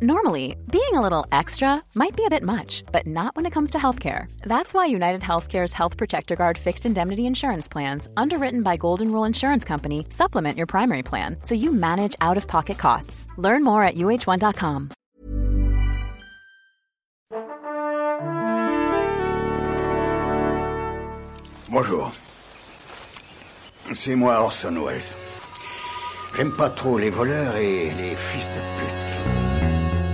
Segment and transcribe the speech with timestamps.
[0.00, 3.70] Normally, being a little extra might be a bit much, but not when it comes
[3.70, 4.30] to healthcare.
[4.42, 9.24] That's why United Healthcare's Health Protector Guard fixed indemnity insurance plans, underwritten by Golden Rule
[9.24, 13.26] Insurance Company, supplement your primary plan so you manage out of pocket costs.
[13.38, 14.90] Learn more at uh1.com.
[21.72, 22.12] Bonjour.
[23.94, 25.16] C'est moi Orson Welles.
[26.36, 28.97] J'aime pas trop les voleurs et les fils de pute.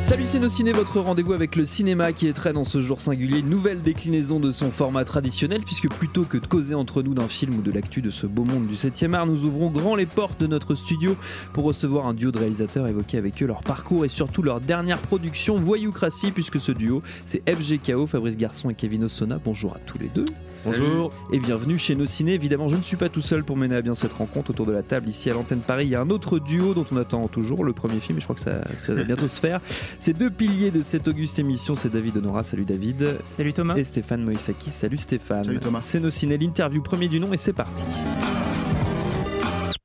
[0.05, 3.01] Salut c'est nos ciné, votre rendez-vous avec le cinéma qui est très dans ce jour
[3.01, 7.15] singulier, une nouvelle déclinaison de son format traditionnel puisque plutôt que de causer entre nous
[7.15, 9.95] d'un film ou de l'actu de ce beau monde du 7e art, nous ouvrons grand
[9.95, 11.17] les portes de notre studio
[11.55, 14.99] pour recevoir un duo de réalisateurs, évoquer avec eux leur parcours et surtout leur dernière
[14.99, 19.41] production Voyoucratie puisque ce duo c'est FGKO, Fabrice Garçon et Kevin Osona.
[19.43, 20.27] Bonjour à tous les deux.
[20.65, 22.33] Bonjour et bienvenue chez Nos Ciné.
[22.33, 24.73] Évidemment, je ne suis pas tout seul pour mener à bien cette rencontre autour de
[24.73, 25.85] la table ici à l'antenne Paris.
[25.85, 28.27] Il y a un autre duo dont on attend toujours le premier film et je
[28.27, 29.61] crois que ça, ça va bientôt se faire.
[29.99, 32.43] Ces deux piliers de cette auguste émission, c'est David Honora.
[32.43, 33.19] Salut David.
[33.27, 33.77] Salut Thomas.
[33.77, 34.71] Et Stéphane Moïsaki.
[34.71, 35.45] Salut Stéphane.
[35.45, 35.81] Salut Thomas.
[35.83, 37.85] C'est Nos Ciné, l'interview premier du nom et c'est parti.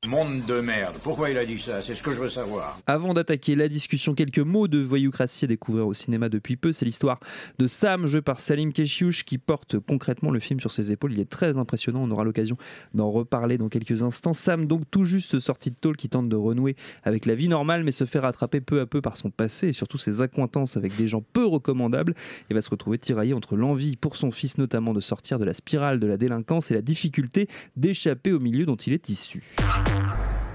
[0.09, 0.95] Monde de merde.
[1.03, 1.81] Pourquoi il a dit ça?
[1.81, 2.79] C'est ce que je veux savoir.
[2.87, 6.71] Avant d'attaquer la discussion, quelques mots de voyoucratie à découvrir au cinéma depuis peu.
[6.71, 7.19] C'est l'histoire
[7.59, 11.13] de Sam, joué par Salim Keshiouch, qui porte concrètement le film sur ses épaules.
[11.13, 12.01] Il est très impressionnant.
[12.01, 12.57] On aura l'occasion
[12.95, 14.33] d'en reparler dans quelques instants.
[14.33, 17.83] Sam, donc tout juste sorti de tôle, qui tente de renouer avec la vie normale,
[17.83, 20.95] mais se fait rattraper peu à peu par son passé et surtout ses accointances avec
[20.95, 22.15] des gens peu recommandables.
[22.49, 25.53] Et va se retrouver tiraillé entre l'envie pour son fils, notamment, de sortir de la
[25.53, 29.43] spirale de la délinquance et la difficulté d'échapper au milieu dont il est issu.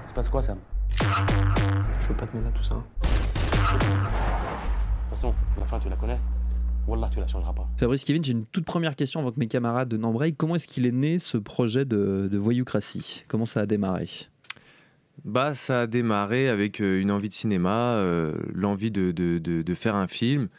[0.07, 0.57] Se passe quoi, Sam?
[0.91, 2.75] Je veux pas te mêler à tout ça.
[2.75, 2.79] De
[3.79, 6.19] toute façon, la fin, tu la connais.
[6.87, 7.67] Wallah, tu la changeras pas.
[7.77, 10.35] Fabrice Kevin, j'ai une toute première question avant que mes camarades n'embrayent.
[10.35, 13.25] Comment est-ce qu'il est né ce projet de, de voyoucratie?
[13.27, 14.07] Comment ça a démarré?
[15.23, 19.61] Bah, ça a démarré avec euh, une envie de cinéma, euh, l'envie de, de- de-
[19.63, 20.49] de faire un film.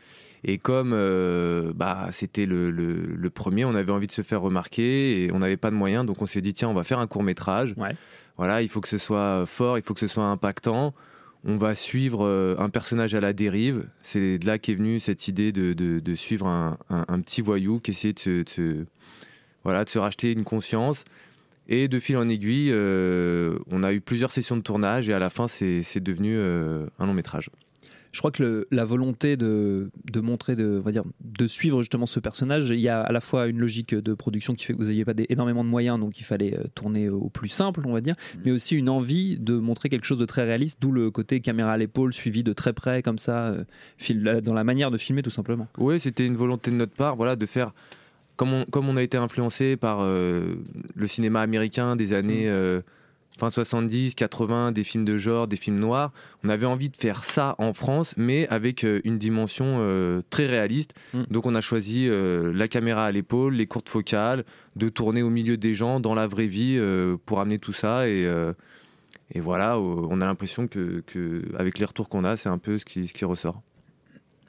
[0.48, 4.40] Et comme euh, bah, c'était le, le- le premier, on avait envie de se faire
[4.40, 7.00] remarquer et on n'avait pas de moyens, donc on s'est dit tiens, on va faire
[7.00, 7.74] un court métrage.
[7.76, 7.96] Ouais.
[8.36, 10.94] Voilà, il faut que ce soit fort, il faut que ce soit impactant.
[11.44, 13.88] On va suivre euh, un personnage à la dérive.
[14.02, 17.40] C'est de là qu'est venue cette idée de, de- de suivre un, un- un petit
[17.42, 18.84] voyou qui essaie de se, de se-
[19.64, 21.04] voilà, de se racheter une conscience.
[21.68, 25.18] Et de fil en aiguille, euh, on a eu plusieurs sessions de tournage et à
[25.18, 27.50] la fin, c'est c'est devenu euh, un long métrage.
[28.16, 31.82] Je crois que le- la volonté de, de montrer, de, on va dire, de suivre
[31.82, 34.72] justement ce personnage, il y a à la fois une logique de production qui fait
[34.72, 37.50] que vous n'aviez pas des- énormément de moyens, donc il fallait euh, tourner au plus
[37.50, 40.78] simple, on va dire, mais aussi une envie de montrer quelque chose de très réaliste,
[40.80, 44.64] d'où le côté caméra à l'épaule, suivi de très près, comme ça, euh, dans la
[44.64, 45.68] manière de filmer tout simplement.
[45.76, 47.74] Oui, c'était une volonté de notre part, voilà, de faire
[48.36, 50.54] comme on, comme on a été influencé par euh,
[50.94, 52.80] le cinéma américain des années euh,
[53.38, 56.12] fin 70, 80, des films de genre, des films noirs.
[56.44, 60.46] On avait envie de faire ça en France, mais avec euh, une dimension euh, très
[60.46, 60.94] réaliste.
[61.12, 61.22] Mm.
[61.30, 64.44] Donc on a choisi euh, la caméra à l'épaule, les courtes focales,
[64.76, 68.08] de tourner au milieu des gens dans la vraie vie euh, pour amener tout ça
[68.08, 68.26] et
[69.34, 72.78] et voilà, on a l'impression que, que, avec les retours qu'on a, c'est un peu
[72.78, 73.60] ce qui, ce qui ressort.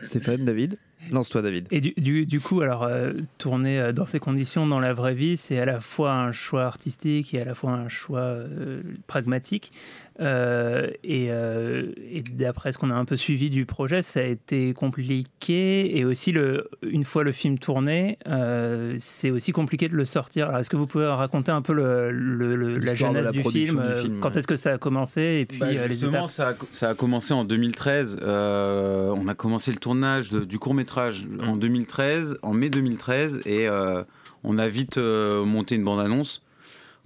[0.02, 0.78] Stéphane, David?
[1.12, 1.68] Lance-toi, David.
[1.72, 5.60] Et du, coup, alors, euh, tourner euh, dans ces conditions dans la vraie vie, c'est
[5.60, 9.72] à la fois un choix artistique et à la fois un choix euh, pragmatique.
[10.20, 14.24] Euh, et euh, et d'après ce qu'on a un peu suivi du projet, ça a
[14.24, 15.98] été compliqué.
[15.98, 20.48] Et aussi, le, une fois le film tourné, euh, c'est aussi compliqué de le sortir.
[20.50, 23.44] Alors, est-ce que vous pouvez raconter un peu le, le- le- la genèse la du
[23.44, 24.40] film, du film, Quand ouais.
[24.40, 26.96] est-ce que ça a commencé Et puis Bah, les justement, étapes ça a, ça a
[26.96, 28.20] commencé en 2013.
[28.22, 33.42] Euh, on a commencé le tournage de- du court métrage en 2013, en mai 2013,
[33.46, 34.04] et euh,
[34.44, 36.42] on a vite euh, monté une bande-annonce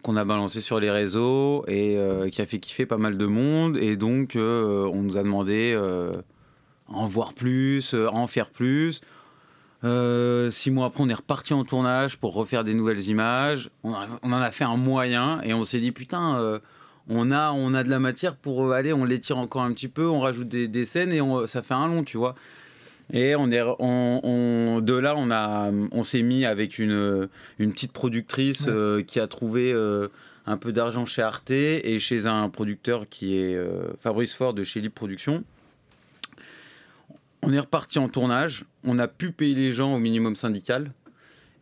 [0.02, 3.26] qu'on a balancée sur les réseaux et euh, qui a fait kiffer pas mal de
[3.26, 3.78] monde.
[3.78, 6.12] Et donc, euh, on nous a demandé euh,
[6.88, 9.02] en voir plus, euh, en faire plus.
[9.84, 13.70] Six mois après, on est reparti en tournage pour refaire des nouvelles images.
[13.84, 16.60] On, en a fait un moyen et on s'est dit putain,
[17.10, 20.08] on a, on a de la matière pour aller, on l'étire encore un petit peu,
[20.08, 22.36] on rajoute des, des scènes et on- ça fait un long, tu vois.
[23.14, 23.76] Et on est, on,
[24.24, 27.28] on- de là, on a, on s'est mis avec une,
[27.59, 30.08] une petite productrice euh, qui a trouvé euh,
[30.46, 34.64] un peu d'argent chez Arte et chez un producteur qui est euh, Fabrice Ford de
[34.64, 35.44] chez Libre Productions.
[37.41, 38.66] On est reparti en tournage.
[38.84, 40.91] On a pu payer les gens au minimum syndical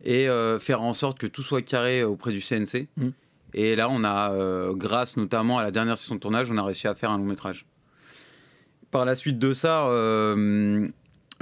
[0.04, 0.28] et
[0.60, 2.86] faire en sorte que tout soit carré auprès du CNC.
[2.96, 3.08] Mm.
[3.54, 6.86] Et là, on a, grâce notamment à la dernière session de tournage, on a réussi
[6.86, 7.66] à faire un long métrage.
[8.90, 10.88] Par la suite de ça, euh,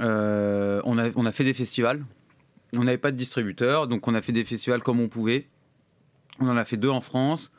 [0.01, 2.03] euh, on, a, fait des festivals.
[2.75, 5.47] On n'avait pas de distributeur, donc on a fait des festivals comme on pouvait.
[6.39, 7.51] On en a fait deux en France.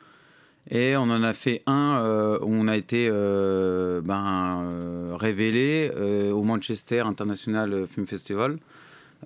[0.69, 5.91] Et on en a fait un euh, où on a été euh, ben, révélé
[6.31, 8.57] au Manchester International Film Festival,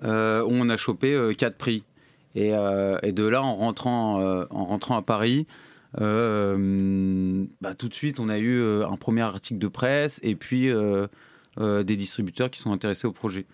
[0.02, 1.84] où on a chopé quatre prix.
[2.34, 5.46] Et, de là, en rentrant, en rentrant à Paris,
[5.94, 10.70] bah, tout de suite, on a eu un premier article de presse et puis
[11.58, 13.44] des distributeurs qui sont intéressés au projet.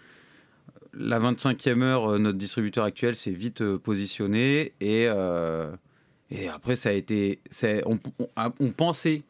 [0.94, 5.70] La 25e heure, euh, notre distributeur actuel s'est vite euh, positionné et, euh,
[6.30, 7.38] et après, ça a été.
[7.48, 8.28] c'est- On, on-
[8.60, 9.22] on pensait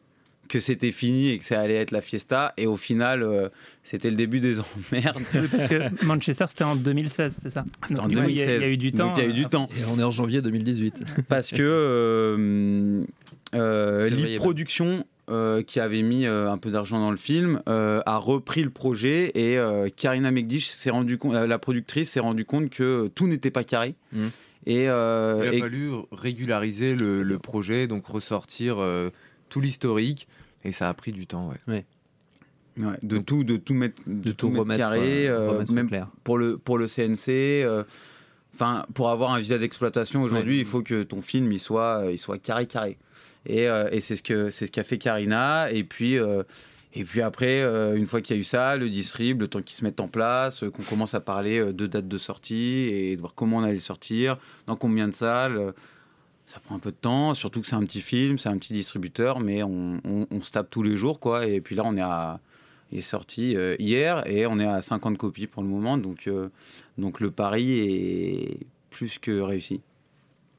[0.49, 3.47] que c'était fini et que ça allait être la fiesta et au final, euh,
[3.81, 4.59] c'était le début des
[4.91, 5.21] emmerdes.
[5.33, 8.37] Oui, parce que Manchester, c'était en 2016, c'est ça C'était en Donc, du coup, il
[8.37, 8.59] y a- 2016.
[8.59, 9.07] Il y, a eu du temps.
[9.07, 9.69] Donc, il y a eu du euh, temps.
[9.77, 11.03] Et on est en janvier 2018.
[11.29, 13.05] parce que euh,
[13.55, 14.09] euh,
[15.29, 18.69] euh, qui avait mis euh, un peu d'argent dans le film, euh, a repris le
[18.69, 23.27] projet et euh, Karina Megdish s'est rendu compte, la productrice s'est rendu compte que tout
[23.27, 23.95] n'était pas carré.
[24.11, 24.29] Mhm.
[24.65, 29.09] Et, euh, Il a et- fallu régulariser le, le projet, donc ressortir euh,
[29.49, 30.27] tout l'historique,
[30.63, 31.51] et ça a pris du temps.
[31.67, 31.85] Ouais.
[32.77, 36.07] ouais, de tout, de tout mettre, de, De tout mettre remettre, carré, remettre même clair.
[36.23, 37.29] pour le pour le CNC.
[37.63, 37.83] euh,
[38.55, 40.59] Enfin, pour avoir un visa d'exploitation aujourd'hui, Ouais.
[40.61, 42.99] il faut que ton film il soit, il soit carré carré.
[43.45, 45.71] Et, euh, et c'est ce que ce qu'a fait Karina.
[45.71, 46.43] Et puis euh,
[46.95, 49.61] et puis après, euh, une fois qu'il y a eu ça, le distrib, le temps
[49.63, 53.19] qu'ils se mettent en place, qu'on commence à parler de date de sortie et de
[53.21, 54.37] voir comment on allait sortir,
[54.67, 55.73] dans combien de salles.
[56.45, 58.73] ça prend un peu de temps, surtout que c'est un petit film, c'est un petit
[58.73, 61.47] distributeur, mais on, on- se tape tous les jours, quoi.
[61.47, 62.39] Et puis là, on est à,
[62.91, 66.29] est sorti hier et on est à 50 copies pour le moment, donc
[66.99, 68.59] donc le pari est
[68.91, 69.81] plus que réussi.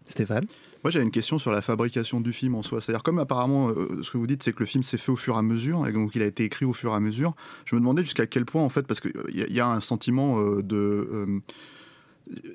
[0.06, 0.44] Stéphane
[0.82, 2.80] Moi, j'avais une question sur la fabrication du film en soi.
[2.80, 5.16] C'est-à-dire, comme apparemment, euh, ce que vous dites, c'est que le film s'est fait au
[5.16, 7.34] fur et à mesure, et donc il a été écrit au fur et à mesure.
[7.64, 9.80] Je me demandais jusqu'à quel point, en fait, parce qu'il y, a- y a un
[9.80, 10.76] sentiment euh, de.
[10.76, 11.40] euh,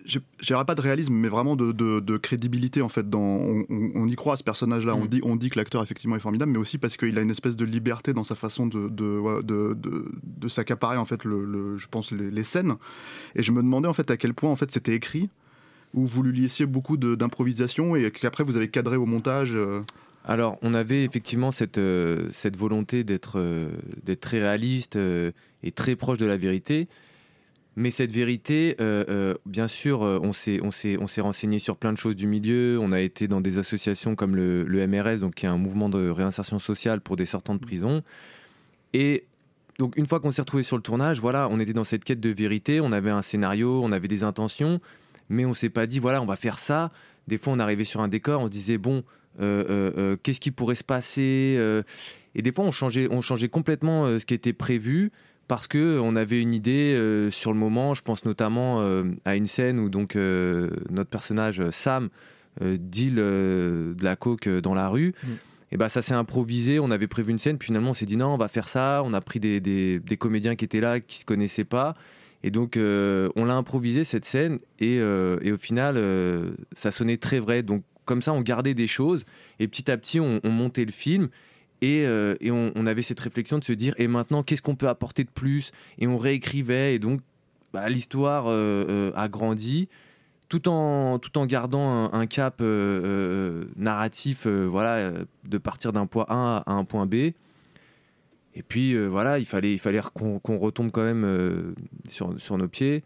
[0.05, 3.07] je dirais pas de réalisme, mais vraiment de, de- de crédibilité en fait.
[3.07, 4.95] Dans, on, on- on y croit à ce personnage-là.
[4.95, 5.07] On Mm.
[5.07, 7.55] dit, on dit que l'acteur effectivement est formidable, mais aussi parce qu'il a une espèce
[7.55, 11.77] de liberté dans sa façon de, de, de, de- de s'accaparer en fait, le, le-
[11.77, 12.75] je pense les, les scènes.
[13.35, 15.29] Et je me demandais en fait à quel point en fait c'était écrit,
[15.93, 19.53] où vous lui laissiez beaucoup d'improvisation et qu'après vous avez cadré au montage.
[19.55, 19.81] euh,
[20.25, 23.69] Alors, on avait effectivement cette, euh, cette volonté d'être euh,
[24.21, 26.87] très réaliste et très proche de la vérité.
[27.75, 28.75] Mais cette vérité,
[29.45, 32.77] bien sûr, on s'est renseigné sur plein de choses du milieu.
[32.81, 35.87] On a été dans des associations comme le, le MRS, donc qui est un mouvement
[35.87, 38.03] de réinsertion sociale pour des sortants de prison.
[38.93, 39.23] Et
[39.77, 42.19] donc, une fois qu'on s'est retrouvé sur le tournage, voilà, on était dans cette quête
[42.19, 42.81] de vérité.
[42.81, 44.81] On avait un scénario, on avait des intentions,
[45.29, 46.91] mais on s'est pas dit, voilà, on va faire ça.
[47.27, 49.03] Des fois, on arrivait sur un décor, on se disait, bon,
[49.39, 51.59] euh, euh, euh, qu'est-ce qui pourrait se passer
[52.35, 55.11] Et des fois, on changeait, on changeait complètement ce qui était prévu
[55.47, 57.93] parce que on avait une idée euh, sur le moment.
[57.95, 62.09] Je pense notamment euh, à une scène où donc euh, notre personnage Sam
[62.61, 65.13] deal de la coke dans la rue.
[65.23, 65.27] Mm.
[65.71, 66.79] Et ben ça s'est improvisé.
[66.79, 69.01] On avait prévu une scène, puis finalement on s'est dit non, on va faire ça.
[69.05, 71.93] On a pris des, des- des comédiens qui étaient là, qui se connaissaient pas.
[72.43, 76.91] Et donc, euh, on l'a improvisé cette scène, et, euh, et au final, euh, ça
[76.91, 77.63] sonnait très vrai.
[77.63, 79.25] Donc, comme ça, on gardait des choses,
[79.59, 81.29] et petit à petit, on, on montait le film,
[81.81, 82.01] et,
[82.41, 85.29] et on, avait cette réflexion de se dire, et maintenant, qu'est-ce qu'on peut apporter de
[85.29, 85.71] plus?
[85.97, 87.21] Et on réécrivait, et donc,
[87.71, 89.87] bah, l'histoire a grandi,
[90.49, 92.61] tout en, tout en gardant un, un cap
[93.77, 95.13] narratif, voilà,
[95.45, 97.31] de partir d'un point A à un point B.
[98.55, 101.73] Et puis euh, voilà, il fallait, il fallait qu'on retombe quand même euh,
[102.07, 103.03] sur, sur nos pieds.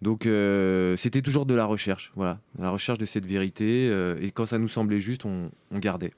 [0.00, 3.88] Donc euh, c'était toujours de la recherche, voilà, la recherche de cette vérité.
[3.90, 6.12] euh, et quand ça nous semblait juste, on, on gardait.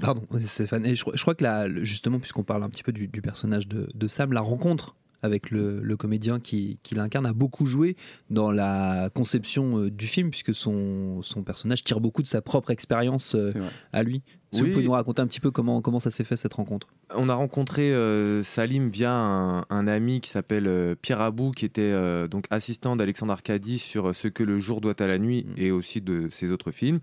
[0.00, 0.86] Pardon, Stéphane.
[0.86, 3.20] Et je, crois- je crois que là, justement, puisqu'on parle un petit peu du, du
[3.20, 7.66] personnage de, de Sam, la rencontre avec le, le comédien qui, qui l'incarne a beaucoup
[7.66, 7.94] joué
[8.30, 12.70] dans la conception euh, du film, puisque son, son personnage tire beaucoup de sa propre
[12.70, 13.52] expérience euh,
[13.92, 14.22] à lui.
[14.52, 14.68] Si Oui.
[14.68, 16.88] vous pouvez nous raconter un petit peu comment, comment ça s'est fait cette rencontre?
[17.14, 21.64] On a rencontré euh, Salim via un, un ami qui s'appelle euh, Pierre Abou, qui
[21.64, 25.44] était euh, donc assistant d'Alexandre Arcadie sur Ce que le jour doit à la nuit
[25.44, 25.54] Mm.
[25.56, 27.00] et aussi de ses autres films.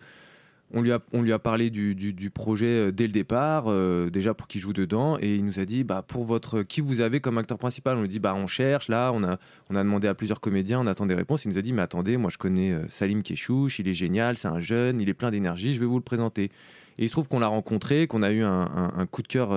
[0.74, 4.10] On lui a, on lui a parlé du, du- projet euh, dès le départ, euh,
[4.10, 7.00] déjà pour qu'il joue dedans, et il nous a dit bah, pour votre qui vous
[7.00, 7.96] avez comme acteur principal?
[7.96, 9.38] On lui dit bah on cherche là, on a,
[9.70, 11.46] on a demandé à plusieurs comédiens, on attend des réponses.
[11.46, 14.38] Il nous a dit mais attendez, moi je connais euh, Salim Keshouch, il est génial,
[14.38, 16.52] c'est un jeune, il est plein d'énergie, je vais vous le présenter.
[17.00, 18.50] Et il se trouve qu'on l'a rencontré, qu'on a eu un,
[18.98, 19.54] un- coup de cœur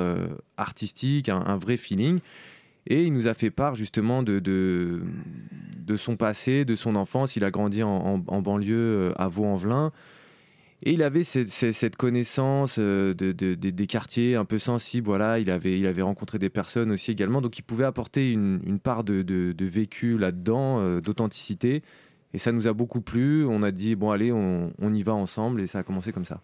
[0.58, 2.20] artistique, un, vrai feeling.
[2.86, 5.00] Et il nous a fait part justement de, de,
[5.78, 7.36] de son passé, de son enfance.
[7.36, 9.90] Il a grandi en, en- en banlieue à Vaux-en-Velin.
[10.82, 14.58] Et il avait cette, cette- cette connaissance euh, de, de- de- des quartiers un peu
[14.58, 15.04] sensibles.
[15.06, 17.42] Voilà, il avait, il avait rencontré des personnes aussi également.
[17.42, 21.82] Donc il pouvait apporter une, une part de, de- de vécu là-dedans, euh, d'authenticité.
[22.32, 23.44] Et ça nous a beaucoup plu.
[23.44, 25.60] On a dit, bon allez, on, on y va ensemble.
[25.60, 26.40] Et ça a commencé comme ça.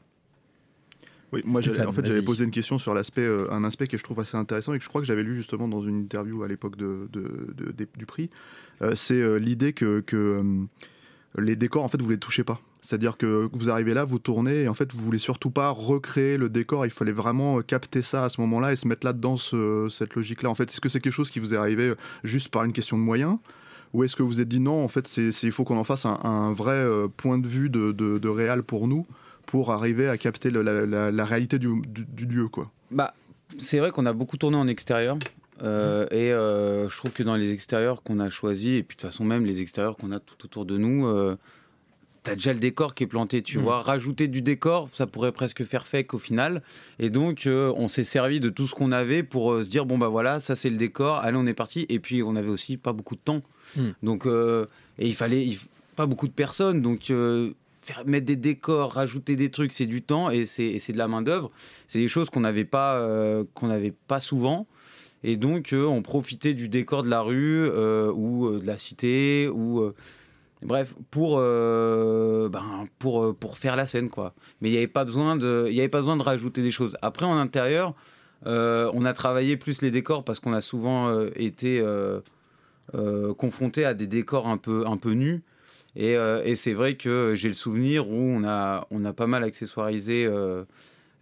[1.32, 4.04] Oui, moi en fait j'avais posé une question sur l'aspect, euh, un aspect que je
[4.04, 6.48] trouve assez intéressant et que je crois que j'avais lu justement dans une interview à
[6.48, 8.30] l'époque de, de- de- des- du prix.
[8.80, 10.42] Euh, c'est euh, l'idée que, que, euh,
[11.40, 12.60] les décors en fait vous les touchez pas.
[12.86, 16.36] C'est-à-dire que vous arrivez là, vous tournez et en fait vous voulez surtout pas recréer
[16.36, 16.86] le décor.
[16.86, 20.14] Il fallait vraiment euh, capter ça à ce moment-là et se mettre là dedans cette
[20.14, 20.48] logique-là.
[20.50, 22.72] En fait, est-ce que c'est quelque chose qui vous est arrivé euh, juste par une
[22.72, 23.38] question de moyens?
[23.92, 26.06] Ou est-ce que vous êtes dit non, en fait, c'est, il faut qu'on en fasse
[26.06, 29.04] un, un vrai euh, point de vue de, de, de réal pour nous,
[29.46, 32.70] pour arriver à capter le- la, la- la réalité du, du- du lieu, quoi?
[32.90, 33.14] Bah,
[33.58, 35.16] c'est vrai qu'on a beaucoup tourné en extérieur.
[35.62, 39.00] euh, et euh, je trouve que dans les extérieurs qu'on a choisis, et puis de
[39.00, 41.36] toute façon même les extérieurs qu'on a tout autour de nous, euh,
[42.26, 43.62] t'as déjà le décor qui est planté, tu Mm.
[43.62, 43.82] vois.
[43.82, 46.62] Rajouter du décor, ça pourrait presque faire fake au final.
[46.98, 49.86] Et donc euh, on s'est servi de tout ce qu'on avait pour euh, se dire
[49.86, 51.86] bon bah voilà, ça c'est le décor, allez on est parti.
[51.88, 53.42] Et puis on avait aussi pas beaucoup de temps,
[53.76, 53.80] Mm.
[54.02, 54.66] donc euh,
[54.98, 55.58] et il fallait il
[55.96, 57.04] pas beaucoup de personnes, donc
[57.82, 61.22] faire mettre des décors, rajouter des trucs, c'est du temps et c'est de la main
[61.22, 61.50] d'œuvre.
[61.88, 63.00] C'est des choses qu'on n'avait pas
[63.54, 64.66] qu'on n'avait pas souvent.
[65.24, 67.66] Et donc, on profitait du décor de la rue
[68.10, 69.90] ou de la cité, ou
[70.66, 74.34] bref, pour, euh, ben, pour, euh, pour faire la scène, quoi.
[74.60, 76.96] Mais il n'y avait pas besoin de, avait pas besoin de rajouter des choses.
[77.02, 77.94] Après, en intérieur,
[78.46, 81.82] euh, on a travaillé plus les décors parce qu'on a souvent été
[83.38, 85.42] confronté à des décors un peu, un peu nus.
[85.94, 89.44] Et, et c'est vrai que j'ai le souvenir où on a, on a pas mal
[89.44, 90.28] accessoirisé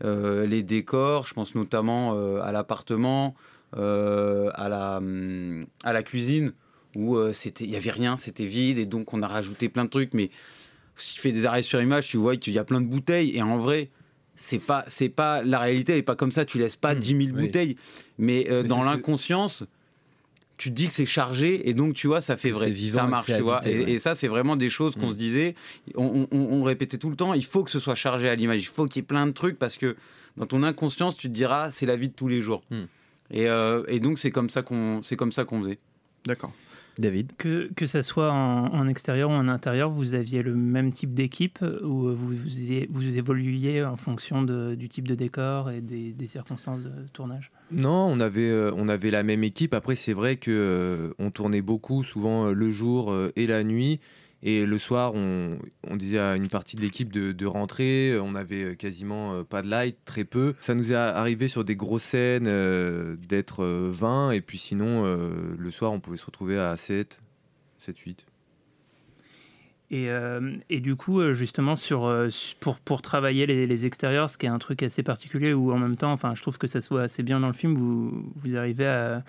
[0.02, 1.26] les décors.
[1.26, 3.34] Je pense notamment à l'appartement,
[3.76, 6.52] à, la, hum, à la cuisine,
[6.94, 8.78] où euh, c'était- il n'y avait rien, c'était vide.
[8.78, 10.14] Et donc on a rajouté plein de trucs.
[10.14, 10.30] Mais
[10.96, 13.36] si tu fais des arrêts sur image, tu vois qu'il y a plein de bouteilles.
[13.36, 13.90] Et en vrai,
[14.36, 16.44] c'est pas, c'est pas la réalité n'est pas comme ça.
[16.44, 17.32] Tu laisses pas Mmh, 10 000 oui.
[17.32, 17.76] bouteilles.
[18.18, 19.64] Mais, euh, Mais dans que- l'inconscience,
[20.56, 23.00] tu te dis que c'est chargé et donc tu vois ça fait Que vrai vivant
[23.00, 23.90] et ça marche tu vois habité, et, ouais.
[23.92, 25.10] et ça c'est vraiment des choses qu'on Mm.
[25.10, 25.54] se disait
[25.96, 28.62] on, on- on répétait tout le temps il faut que ce soit chargé à l'image
[28.62, 29.96] il faut qu'il y ait plein de trucs parce que
[30.36, 32.82] dans ton inconscience tu te diras c'est la vie de tous les jours Mm.
[33.32, 35.78] et, euh, et donc c'est comme ça qu'on c'est comme ça qu'on faisait
[36.24, 36.52] D'accord.
[36.98, 40.92] David Que, que ça soit en, en extérieur ou en intérieur, vous aviez le même
[40.92, 42.34] type d'équipe ou vous,
[42.88, 47.50] vous, évoluiez en fonction de- du type de décor et des, des circonstances de tournage?
[47.70, 49.74] Non, on avait, euh, on avait la même équipe.
[49.74, 54.00] Après, c'est vrai que euh, on tournait beaucoup, souvent euh, le jour et la nuit.
[54.46, 55.58] Et le soir, on,
[55.96, 58.18] disait à une partie de l'équipe de, rentrer.
[58.20, 60.54] On avait euh, quasiment euh, pas de light, très peu.
[60.60, 64.32] Ça nous est arrivé sur des grosses scènes euh, d'être euh, 20.
[64.32, 67.16] Et puis sinon, le soir, on pouvait se retrouver à 7,
[67.80, 68.26] 7, 8.
[69.90, 72.28] Et, euh, et du coup, euh, justement, sur, euh,
[72.60, 75.78] pour, pour travailler les, les extérieurs, ce qui est un truc assez particulier, où en
[75.78, 78.56] même temps, enfin, je trouve que ça soit assez bien dans le film, vous, vous
[78.56, 79.22] arrivez à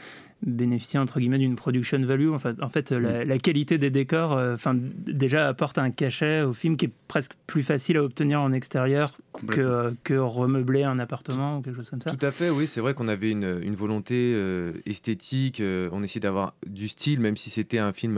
[0.45, 2.29] bénéficier, entre guillemets, d'une production value.
[2.29, 6.53] En fait, en fait la, la qualité des décors, euh, déjà apporte un cachet au
[6.53, 11.57] film qui est presque plus facile à obtenir en extérieur que, euh, remeubler un appartement
[11.57, 12.11] ou quelque chose comme ça.
[12.11, 14.35] Tout à fait, oui, c'est vrai qu'on avait une, une volonté
[14.85, 18.17] esthétique, on essayait d'avoir du style, même si c'était un film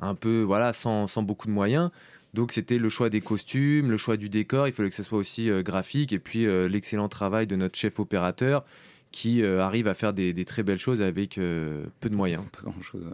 [0.00, 1.90] un peu, voilà, sans, beaucoup de moyens.
[2.34, 5.18] Donc c'était le choix des costumes, le choix du décor, il fallait que ça soit
[5.18, 8.64] aussi euh, graphique, et puis euh, l'excellent travail de notre chef opérateur
[9.10, 12.44] qui euh, arrive à faire des, très belles choses avec peu de moyens.
[12.52, 13.08] pas grand chose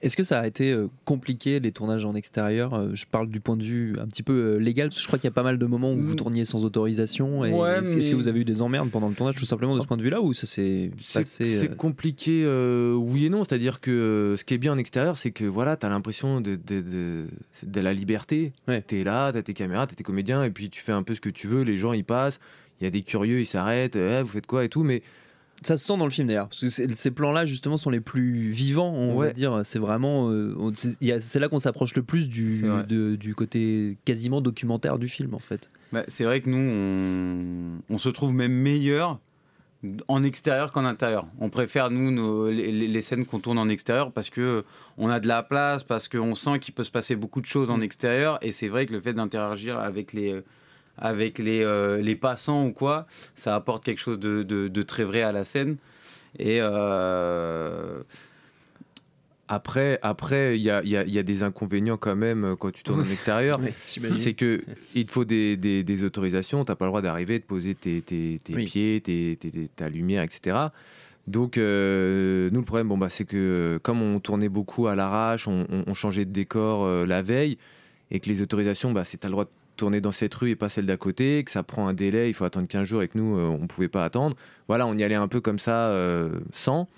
[0.00, 3.40] Est-ce que ça a été euh, compliqué les tournages en extérieur Euh, Je parle du
[3.40, 5.34] point de vue un petit peu euh, légal, parce que je crois qu'il y a
[5.34, 6.16] pas mal de moments où vous Mm.
[6.16, 7.44] tourniez sans autorisation.
[7.44, 9.80] Et Ouais, est-ce, que vous avez eu des emmerdes pendant le tournage, tout simplement de
[9.80, 13.28] ce point de vue-là, ou ça s'est C'est passé c'est euh, compliqué, euh, oui et
[13.28, 13.42] non.
[13.44, 16.40] C'est-à-dire que euh, ce qui est bien en extérieur, c'est que voilà, tu as l'impression
[16.40, 17.24] de, de, de,
[17.64, 18.52] de la liberté.
[18.68, 18.84] Ouais.
[18.86, 20.92] Tu es là, tu as tes caméras, tu as tes comédiens, et puis tu fais
[20.92, 21.62] un peu ce que tu veux.
[21.62, 22.38] Les gens, ils passent.
[22.80, 23.96] Il y a des curieux, ils s'arrêtent.
[23.96, 24.84] Eh, vous faites quoi et tout?
[24.84, 25.02] Mais
[25.62, 28.48] Ça se sent dans le film d'ailleurs, parce que ces plans-là justement sont les plus
[28.50, 29.60] vivants, on va dire.
[29.64, 35.08] C'est vraiment, euh, c'est là qu'on s'approche le plus du, de- côté quasiment documentaire du
[35.08, 35.68] film en fait.
[35.92, 39.18] Bah, c'est vrai que nous, on, on se trouve même meilleur
[40.08, 41.26] en extérieur qu'en intérieur.
[41.40, 44.64] On préfère, nous, nos- les, les- les scènes qu'on tourne en extérieur parce que
[44.96, 47.70] on a de la place, parce qu'on sent qu'il peut se passer beaucoup de choses
[47.70, 48.38] en extérieur.
[48.42, 50.40] Et c'est vrai que le fait d'interagir avec les,
[50.98, 55.04] avec les, euh, les passants ou quoi, ça apporte quelque chose de, de- de très
[55.04, 55.76] vrai à la scène.
[56.38, 58.00] Et euh,
[59.50, 62.70] après, après, il y a, y a- y a des inconvénients quand même euh, quand
[62.70, 63.58] tu tournes en extérieur.
[63.86, 64.62] C'est que
[64.94, 66.64] il te faut des, des- des autorisations.
[66.66, 68.66] T'as pas le droit d'arriver, de poser tes, tes- tes Oui.
[68.66, 69.38] pieds, tes-
[69.74, 70.56] ta lumière, etc.
[71.26, 75.46] Donc euh, nous le problème, bon bah c'est que comme on tournait beaucoup à l'arrache,
[75.48, 77.58] on, on- on changeait de décor euh, la veille
[78.10, 80.56] et que les autorisations, bah c'est t'as le droit de tourner dans cette rue et
[80.56, 83.08] pas celle d'à côté, que ça prend un délai, il faut attendre 15 jours et
[83.08, 84.36] que nous euh, on pouvait pas attendre.
[84.68, 86.88] Voilà, on y allait un peu comme ça euh, sans.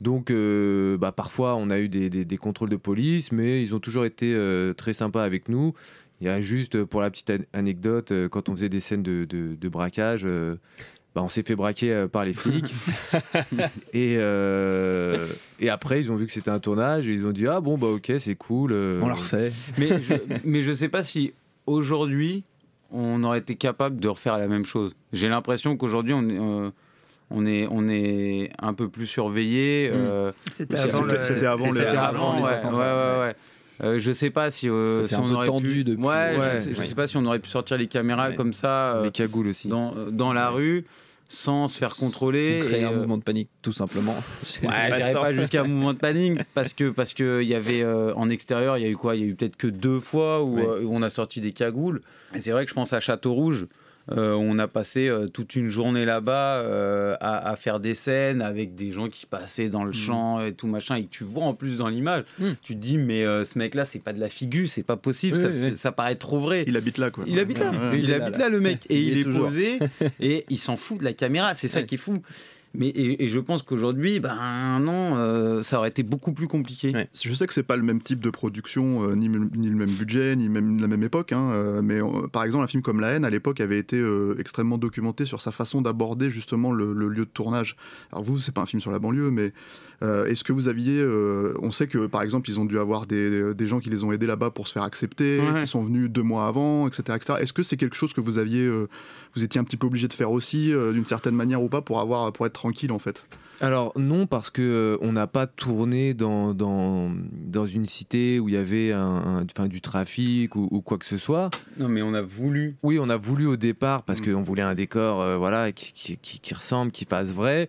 [0.00, 3.74] Donc, euh, bah, parfois, on a eu des, des- des contrôles de police, mais ils
[3.74, 5.74] ont toujours été euh, très sympas avec nous.
[6.22, 9.02] Il y a juste, pour la petite an- anecdote, euh, quand on faisait des scènes
[9.02, 10.56] de, de- de braquage, euh,
[11.14, 12.72] bah, on s'est fait braquer euh, par les flics.
[13.92, 15.26] et, euh,
[15.58, 17.76] et après, ils ont vu que c'était un tournage et ils ont dit Ah bon,
[17.76, 18.72] bah ok, c'est cool.
[18.72, 19.52] euh, On la refait.
[19.78, 21.32] Mais je, mais je sais pas si
[21.70, 22.44] aujourd'hui
[22.92, 24.96] on aurait été capable de refaire la même chose.
[25.12, 26.70] J'ai l'impression qu'aujourd'hui on est, euh,
[27.30, 29.88] on est, on est un peu plus surveillé.
[29.92, 32.76] euh, C'était C'était- avant, le- c'était avant C'était avant avant, les attentats.
[32.76, 33.34] ouais, ouais, ouais.
[33.82, 35.84] Euh, je sais pas si, euh, Ça si on aurait tendu pu.
[35.84, 36.02] depuis.
[36.02, 36.84] Ouais, Ouais, je, sais, je ouais.
[36.84, 38.34] sais pas si on aurait pu sortir les caméras Ouais.
[38.34, 39.68] comme ça euh, les cagoules aussi.
[39.68, 40.84] dans, dans la rue
[41.30, 42.60] sans se faire contrôler.
[42.60, 44.16] On crée et, un euh, mouvement de panique, tout simplement.
[44.62, 47.82] Ouais, j'irais pas jusqu'à un mouvement de panique parce que parce que il y avait
[47.82, 49.14] euh, en extérieur, il y a eu quoi?
[49.14, 51.52] Il y a eu peut-être que deux fois où, euh, où on a sorti des
[51.52, 52.02] cagoules.
[52.34, 53.66] Et c'est vrai que je pense à Château Rouge.
[54.10, 58.42] Euh, on a passé euh, toute une journée là-bas euh, à, à faire des scènes
[58.42, 61.44] avec des gens qui passaient dans le champ et tout machin et que tu vois
[61.44, 62.24] en plus dans l'image.
[62.38, 62.48] Mm.
[62.62, 65.36] Tu te dis mais euh, ce mec-là c'est pas de la figure, c'est pas possible,
[65.36, 65.42] Oui,
[65.76, 66.64] ça, oui, paraît trop vrai.
[66.66, 67.24] Il habite là, quoi.
[67.26, 68.00] Il habite là, Ouais, il, ouais.
[68.00, 69.78] il est habite là, là, le mec et Il est posé
[70.20, 71.86] et il s'en fout de la caméra, c'est ça Ouais.
[71.86, 72.20] qui est fou.
[72.72, 76.92] Mais et, et je pense qu'aujourd'hui, ben non, euh, ça aurait été beaucoup plus compliqué.
[76.94, 77.08] Ouais.
[77.20, 79.90] Je sais que c'est pas le même type de production, euh, ni, ni le même
[79.90, 81.32] budget, ni même la même époque.
[81.32, 81.98] hein, euh, mais
[82.32, 85.40] par exemple, un film comme La haine, à l'époque, avait été euh, extrêmement documenté sur
[85.40, 87.76] sa façon d'aborder justement le, le lieu de tournage.
[88.12, 89.52] Alors vous, c'est pas un film sur la banlieue, mais
[90.02, 93.06] euh, est-ce que vous aviez, euh, on sait que par exemple, ils ont dû avoir
[93.06, 95.62] des, des gens qui les ont aidés là-bas pour se faire accepter, Ouais.
[95.62, 97.34] qui sont venus deux mois avant, etc., etc.
[97.40, 98.88] Est-ce que c'est quelque chose que vous aviez, euh,
[99.34, 101.82] vous étiez un petit peu obligé de faire aussi, euh, d'une certaine manière ou pas,
[101.82, 103.24] pour avoir, pour être tranquille en fait
[103.60, 108.48] Alors non, parce que euh, on n'a pas tourné dans, dans, dans une cité où
[108.48, 111.50] il y avait un, un- du trafic ou, ou quoi que ce soit.
[111.78, 112.76] Non, mais on a voulu.
[112.82, 114.32] Oui, on a voulu au départ parce Mm.
[114.32, 117.68] qu'on voulait un décor euh, voilà, qui, qui- qui- qui ressemble, qui fasse vrai.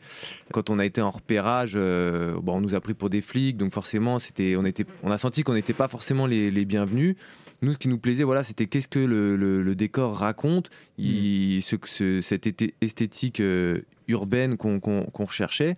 [0.53, 3.57] Quand on a été en repérage, euh, bon, on nous a pris pour des flics,
[3.57, 7.15] donc forcément, c'était, on, était, on a senti qu'on n'était pas forcément les, les bienvenus.
[7.61, 11.61] Nous, ce qui nous plaisait, voilà, c'était qu'est-ce que le, le- le décor raconte, il-
[11.61, 12.47] ce, ce- cette
[12.81, 14.79] esthétique euh, urbaine qu'on
[15.13, 15.77] recherchait.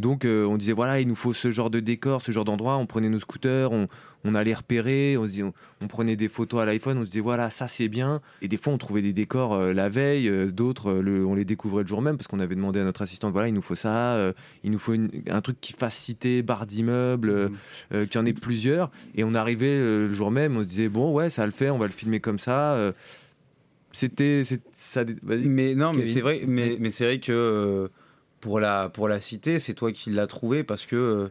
[0.00, 2.76] Donc, euh, on disait, voilà, il nous faut ce genre de décor, ce genre d'endroit.
[2.76, 3.86] On prenait nos scooters, on,
[4.24, 7.10] on allait repérer, on, se dit- on, on prenait des photos à l'iPhone, on se
[7.10, 8.20] disait, voilà, ça c'est bien.
[8.42, 11.44] Et des fois, on trouvait des décors euh, la veille, euh, d'autres, le- on les
[11.44, 13.74] découvrait le jour même parce qu'on avait demandé à notre assistante, voilà, il nous faut
[13.74, 14.32] ça,
[14.64, 17.50] il nous faut une- un truc qui fasse cité, barre d'immeuble,
[17.92, 18.90] euh, qu'il y en ait plusieurs.
[19.14, 21.86] Et on arrivait le jour même, on disait, bon, ouais, ça le fait, on va
[21.86, 22.92] le filmer comme ça.
[23.92, 24.42] C'était.
[24.72, 25.04] ça-.
[25.24, 27.90] Mais non, mais c'est vrai, mais, mais c'est vrai que
[28.40, 31.30] pour la pour la cité, c'est toi qui l'as trouvé parce que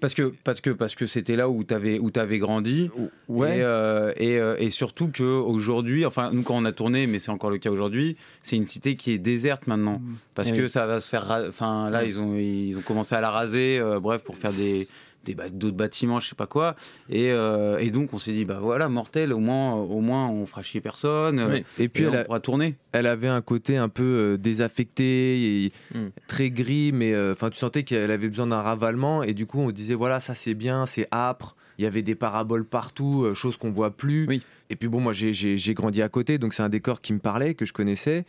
[0.00, 2.90] parce que parce que parce que c'était là où t'avais où t'avais grandi.
[3.28, 3.58] Ouais.
[3.58, 7.18] Et, euh, et, euh, et surtout que aujourd'hui, enfin nous quand on a tourné, mais
[7.18, 10.00] c'est encore le cas aujourd'hui, c'est une cité qui est déserte maintenant
[10.34, 10.68] parce Eh que oui.
[10.70, 11.44] ça va se faire.
[11.48, 14.86] Enfin là, ils ont ils ont commencé à la raser, euh, bref, pour faire des
[15.24, 16.76] des d'autres bâtiments, je sais pas quoi.
[17.08, 20.46] Et, euh, et donc on s'est dit bah voilà, mortel, au moins au moins on
[20.46, 21.38] fera chier personne.
[21.38, 21.64] euh, Oui.
[21.78, 22.76] Et puis, et elle on a- pourra tourner.
[22.92, 26.08] elle avait un côté un peu euh, désaffecté, et Mm.
[26.26, 29.58] très gris, mais euh, enfin tu sentais qu'elle avait besoin d'un ravalement et du coup
[29.60, 31.56] on disait voilà ça c'est bien, c'est âpre.
[31.78, 34.26] Il y avait des paraboles partout, euh, chose qu'on voit plus.
[34.28, 34.42] Oui.
[34.68, 37.54] Et puis bon moi j'ai grandi à côté, donc c'est un décor qui me parlait,
[37.54, 38.24] que je connaissais.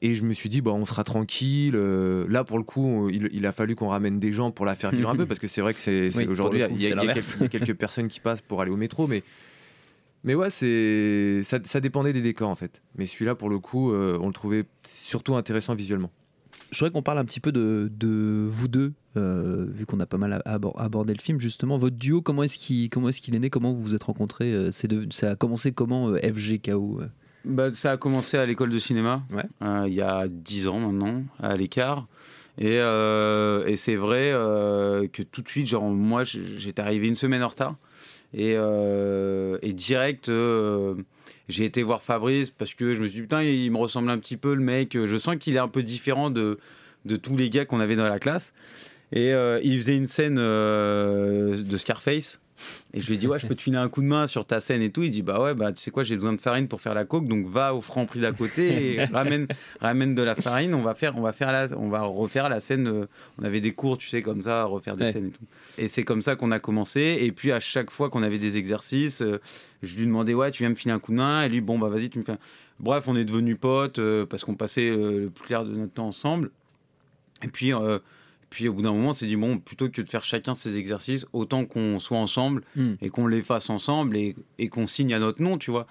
[0.00, 1.74] Et je me suis dit, bah, on sera tranquille.
[1.74, 4.74] euh, là, pour le coup, il, il a fallu qu'on ramène des gens pour la
[4.76, 6.88] faire vivre un peu, parce que c'est vrai que c'est Oui, aujourd'hui, il y, a-
[7.02, 9.22] y quelques- il y a quelques personnes qui passent pour aller au métro, mais
[10.24, 12.82] mais ouais, c'est ça, ça dépendait des décors en fait.
[12.96, 16.10] Mais celui-là, pour le coup, euh, on le trouvait surtout intéressant visuellement.
[16.70, 20.06] Je voudrais qu'on parle un petit peu de, de vous deux, euh, vu qu'on a
[20.06, 21.40] pas mal abor- abordé le film.
[21.40, 23.48] Justement, votre duo, comment est-ce qu'il comment est-ce qu'il est né?
[23.48, 24.68] Comment vous vous êtes rencontrés?
[24.70, 27.00] C'est devenu- Ça a commencé comment FGKO
[27.44, 29.44] Bah, ça a commencé à l'école de cinéma, Ouais.
[29.62, 32.06] euh, il y a 10 ans maintenant, à l'écart.
[32.58, 37.14] Et, euh, et c'est vrai euh, que tout de suite, genre, moi, j'étais arrivé une
[37.14, 37.76] semaine en retard.
[38.34, 38.52] Et,
[39.62, 40.30] et direct,
[41.48, 44.18] j'ai été voir Fabrice parce que je me suis dit, putain, il me ressemble un
[44.18, 44.98] petit peu, le mec.
[45.02, 46.58] Je sens qu'il est un peu différent de,
[47.06, 48.52] de tous les gars qu'on avait dans la classe.
[49.12, 49.30] Et
[49.62, 52.40] il faisait une scène de Scarface.
[52.94, 54.44] Et je lui ai dit, ouais, je peux te filer un coup de main sur
[54.44, 55.02] ta scène et tout.
[55.02, 57.04] Il dit, bah ouais, bah tu sais quoi, j'ai besoin de farine pour faire la
[57.04, 59.46] coke, donc va au franc prix d'à côté et ramène,
[59.80, 60.74] ramène de la farine.
[60.74, 62.88] On va faire, on va faire la, on va refaire la scène.
[62.88, 63.06] euh,
[63.38, 65.12] On avait des cours, tu sais, comme ça, refaire des Ouais.
[65.12, 65.44] scènes et tout.
[65.78, 67.18] Et c'est comme ça qu'on a commencé.
[67.20, 69.40] Et puis à chaque fois qu'on avait des exercices, euh,
[69.82, 71.42] je lui demandais, ouais, tu viens me filer un coup de main?
[71.42, 72.32] Et lui, bon, bah vas-y, tu me fais.
[72.32, 72.38] un-
[72.80, 76.06] Bref, on est devenus potes euh, parce qu'on passait le plus clair de notre temps
[76.06, 76.50] ensemble.
[77.42, 77.98] Et puis, euh,
[78.50, 80.76] puis au bout d'un moment, on s'est dit, bon, plutôt que de faire chacun ses
[80.76, 82.94] exercices, autant qu'on soit ensemble Hmm.
[83.02, 85.86] et qu'on les fasse ensemble et, et qu'on signe à notre nom, tu vois.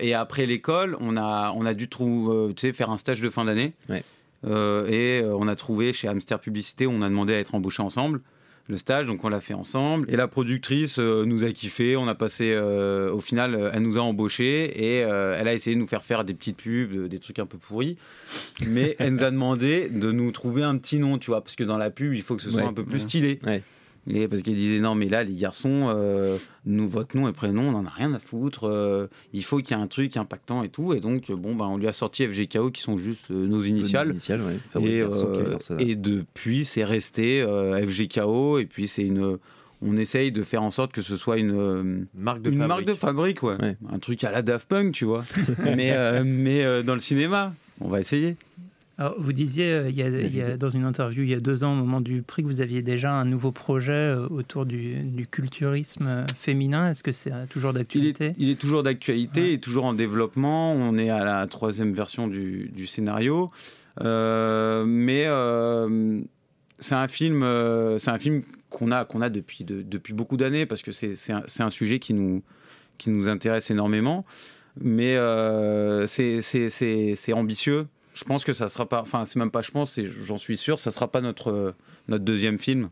[0.00, 3.20] Et après l'école, on a, on a dû trouver, euh, tu sais, faire un stage
[3.20, 3.72] de fin d'année.
[3.88, 4.02] Ouais.
[4.46, 7.82] Euh, et euh, on a trouvé chez Hamster Publicité, on a demandé à être embauchés
[7.82, 8.20] ensemble.
[8.66, 10.10] Le stage, donc on l'a fait ensemble.
[10.10, 13.82] Et la productrice euh, nous a kiffé, on a passé, euh, au final, euh, elle
[13.82, 14.64] nous a embauchés
[14.96, 17.46] et euh, elle a essayé de nous faire faire des petites pubs, des trucs un
[17.46, 17.98] peu pourris.
[18.66, 21.64] Mais elle nous a demandé de nous trouver un petit nom, tu vois, parce que
[21.64, 22.68] dans la pub, il faut que ce soit Ouais.
[22.68, 23.38] un peu plus stylé.
[23.44, 23.62] Ouais.
[24.06, 26.36] Et parce qu'elle disait non, mais là, les garçons, euh,
[26.66, 28.64] nous, votre nom et prénom, on n'en a rien à foutre.
[28.64, 30.92] euh, il faut qu'il y ait un truc impactant et tout.
[30.92, 33.62] Et donc, euh, bon, bah, on lui a sorti FGKO qui sont juste euh, nos
[33.62, 34.08] initiales.
[34.10, 34.82] Initial, ouais.
[34.82, 38.58] Et, euh, depuis, c'est resté euh, FGKO.
[38.58, 39.38] Et puis, c'est une.
[39.86, 42.68] On essaye de faire en sorte que ce soit une, Marque de une fabrique.
[42.68, 43.56] marque de fabrique, ouais.
[43.60, 43.76] Ouais.
[43.92, 45.24] Un truc à la Daft Punk, tu vois.
[45.76, 48.36] mais euh, mais euh, dans le cinéma, on va essayer.
[48.96, 51.34] Alors, vous disiez euh, il y a, il y a- dans une interview il y
[51.34, 54.28] a deux ans, au moment du prix, que vous aviez déjà un nouveau projet euh,
[54.28, 56.90] autour du, du culturisme euh, féminin.
[56.90, 58.34] Est-ce que c'est toujours d'actualité?
[58.38, 59.48] il est toujours d'actualité, Ouais.
[59.48, 60.72] il est toujours en développement.
[60.74, 63.50] On est à la troisième version du, du scénario.
[64.00, 66.20] Euh, mais euh,
[66.78, 70.36] c'est un film, euh, c'est un film qu'on a, qu'on a depuis, de- depuis beaucoup
[70.36, 72.42] d'années parce que c'est un, un sujet qui nous,
[72.98, 74.24] qui nous intéresse énormément.
[74.80, 75.16] Mais
[76.06, 77.86] c'est ambitieux.
[78.14, 80.78] Je pense que ça sera pas, enfin, c'est même pas je pense, j'en suis sûr,
[80.78, 81.74] ça sera pas notre,
[82.08, 82.88] notre deuxième film.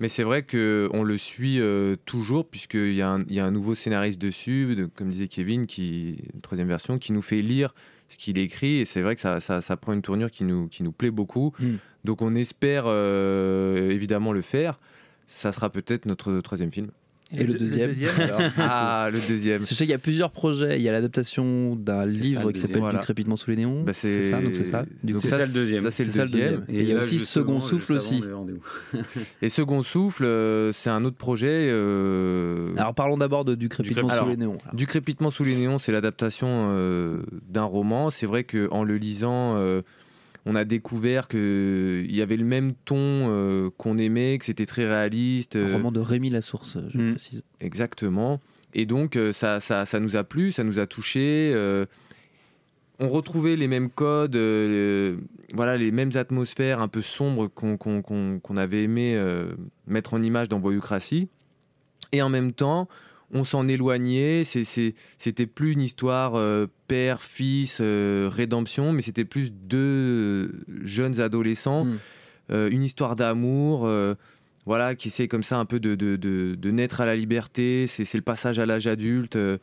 [0.00, 3.50] Mais c'est vrai qu'on le suit euh, toujours, puisqu'il y, a un- y a un
[3.52, 7.72] nouveau scénariste dessus, de- comme disait Kevin, qui, une troisième version, qui nous fait lire
[8.08, 8.78] ce qu'il écrit.
[8.78, 11.10] Et c'est vrai que ça, ça- ça prend une tournure qui nous, qui nous plaît
[11.12, 11.52] beaucoup.
[11.60, 11.74] Mm.
[12.04, 14.80] Donc on espère euh, évidemment le faire.
[15.26, 16.90] Ça sera peut-être notre troisième film.
[17.38, 19.60] Et le deuxième, alors Ah, le deuxième.
[19.60, 20.78] Je sais qu'il y a plusieurs projets.
[20.78, 22.82] Il y a l'adaptation d'un livre ça, qui s'appelle.
[22.90, 23.82] Du crépitement sous les néons.
[23.82, 24.84] Bah, c'est ça, donc c'est ça.
[25.02, 25.82] Du donc coup, c'est ça le deuxième.
[25.84, 26.64] Ça, c'est le C'est ça, le deuxième.
[26.68, 28.22] Et il y a là, aussi Second Souffle aussi.
[29.42, 31.68] Et Second Souffle, euh, c'est un autre projet.
[31.70, 34.58] euh, Alors parlons d'abord de Du crépitement Alors, sous les néons.
[34.72, 38.10] Du crépitement sous les néons, c'est l'adaptation euh, d'un roman.
[38.10, 39.82] C'est vrai qu'en le lisant, euh,
[40.46, 44.86] on a découvert qu'il y avait le même ton euh, qu'on aimait, que c'était très
[44.86, 45.56] réaliste.
[45.56, 47.10] Un euh, roman de Rémi Lassource, je Mm.
[47.10, 47.44] précise.
[47.60, 48.40] Exactement.
[48.74, 51.52] Et donc, euh, ça, ça, ça nous a plu, ça nous a touché.
[51.54, 51.86] euh,
[52.98, 55.16] on retrouvait les mêmes codes, euh,
[55.54, 59.52] voilà, les mêmes atmosphères un peu sombres qu'on avait aimé euh,
[59.88, 61.28] mettre en image dans Voyoucratie.
[62.12, 62.88] Et en même temps,
[63.32, 64.42] on s'en éloignait.
[64.44, 70.52] C'était plus une histoire euh, père, fils, euh, rédemption, mais c'était plus deux
[70.84, 71.98] jeunes adolescents, Mm.
[72.50, 73.86] euh, une histoire d'amour.
[73.86, 74.14] euh,
[74.64, 77.86] voilà, qui essaie comme ça un peu de, de, de- de naître à la liberté.
[77.88, 79.58] C'est le passage à l'âge adulte, euh,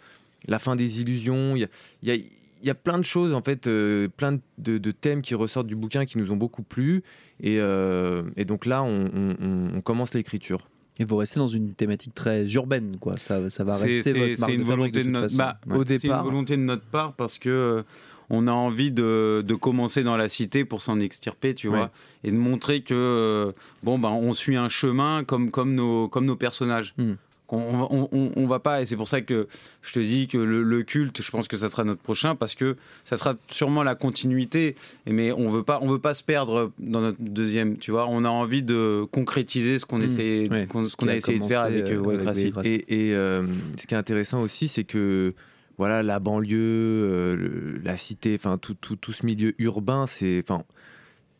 [0.47, 1.55] la fin des illusions.
[1.55, 1.67] Il y a,
[2.03, 2.15] il y a-
[2.61, 5.77] il y a plein de choses, en fait, euh, plein de, thèmes qui ressortent du
[5.77, 7.03] bouquin qui nous ont beaucoup plu.
[7.41, 10.68] Et, euh, et donc là, on, on- on- on commence l'écriture.
[10.99, 13.17] Et vous restez dans une thématique très urbaine, quoi.
[13.17, 15.25] Ça, ça va rester c'est- votre c'est marque une de volonté de de toute notre-
[15.27, 15.37] façon.
[15.37, 15.77] bah, Ouais.
[15.77, 16.23] au C'est une départ.
[16.23, 17.83] volonté de notre part parce que euh,
[18.29, 21.77] on a envie de, de commencer dans la cité pour s'en extirper, tu Ouais.
[21.77, 21.91] vois,
[22.23, 23.51] et de montrer que euh,
[23.83, 26.93] bon ben on suit un chemin comme comme nos comme nos personnages.
[26.97, 27.13] Hmm.
[27.53, 29.47] On, on, on va pas et c'est pour ça que
[29.81, 32.55] je te dis que le, le culte, je pense que ça sera notre prochain parce
[32.55, 34.75] que ça sera sûrement la continuité.
[35.05, 38.07] Mais on veut pas on veut pas se perdre dans notre deuxième, tu vois.
[38.07, 40.51] On a envie de concrétiser ce qu'on Hmm.
[40.51, 40.67] Ouais.
[40.85, 42.53] ce qu'on a a essayé de faire avec euh, euh, avec.
[42.65, 43.45] Et, et, euh,
[43.77, 45.33] ce qui est intéressant aussi, c'est que
[45.77, 50.63] voilà, la banlieue, euh, la cité, enfin tout, tout, tout ce milieu urbain, c'est enfin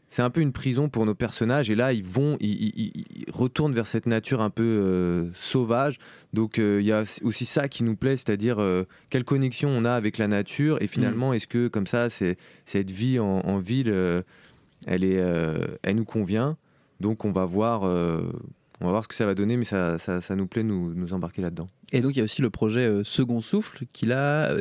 [0.09, 1.69] c'est un peu une prison pour nos personnages.
[1.69, 5.29] Et là, ils vont, ils, ils- ils- ils retournent vers cette nature un peu euh,
[5.33, 5.99] sauvage.
[6.33, 9.85] Donc euh, il y a aussi ça qui nous plaît, c'est-à-dire euh, quelle connexion on
[9.85, 10.81] a avec la nature.
[10.81, 13.93] Et finalement, est-ce que comme ça, c'est cette vie en, en ville,
[14.87, 15.23] elle est,
[15.83, 16.57] elle nous convient?
[16.99, 17.83] Donc on va voir.
[17.83, 20.93] on va voir ce que ça va donner, mais ça, ça, ça nous plaît nous,
[20.93, 21.67] nous embarquer là-dedans.
[21.91, 24.53] Et donc il y a aussi le projet Second Souffle qui là